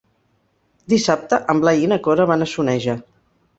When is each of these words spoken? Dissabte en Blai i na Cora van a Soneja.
Dissabte 0.93 1.39
en 1.55 1.63
Blai 1.67 1.83
i 1.85 1.91
na 1.93 2.01
Cora 2.09 2.29
van 2.35 2.49
a 2.49 2.51
Soneja. 2.57 2.99